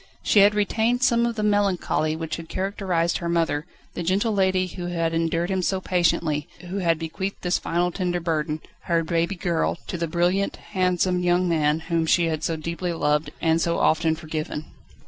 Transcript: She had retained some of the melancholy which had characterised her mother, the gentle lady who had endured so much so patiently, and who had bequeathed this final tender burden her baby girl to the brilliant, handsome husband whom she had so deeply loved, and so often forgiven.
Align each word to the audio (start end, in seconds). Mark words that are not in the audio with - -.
She 0.23 0.39
had 0.39 0.55
retained 0.55 1.03
some 1.03 1.27
of 1.27 1.35
the 1.35 1.43
melancholy 1.43 2.15
which 2.15 2.37
had 2.37 2.49
characterised 2.49 3.19
her 3.19 3.29
mother, 3.29 3.67
the 3.93 4.01
gentle 4.01 4.33
lady 4.33 4.65
who 4.65 4.87
had 4.87 5.13
endured 5.13 5.49
so 5.51 5.55
much 5.55 5.65
so 5.65 5.79
patiently, 5.79 6.47
and 6.59 6.69
who 6.71 6.77
had 6.77 6.97
bequeathed 6.97 7.43
this 7.43 7.59
final 7.59 7.91
tender 7.91 8.19
burden 8.19 8.61
her 8.85 9.03
baby 9.03 9.35
girl 9.35 9.77
to 9.85 9.99
the 9.99 10.07
brilliant, 10.07 10.55
handsome 10.71 11.21
husband 11.23 11.83
whom 11.83 12.07
she 12.07 12.25
had 12.25 12.43
so 12.43 12.55
deeply 12.55 12.93
loved, 12.93 13.29
and 13.41 13.61
so 13.61 13.77
often 13.77 14.15
forgiven. 14.15 14.65